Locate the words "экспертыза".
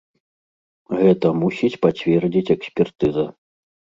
2.57-3.27